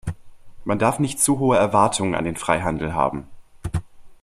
Man 0.65 0.79
darf 0.79 0.97
nicht 0.97 1.19
zu 1.19 1.37
hohe 1.37 1.57
Erwartungen 1.57 2.15
an 2.15 2.25
den 2.25 2.35
Freihandel 2.35 2.95
haben. 2.95 3.27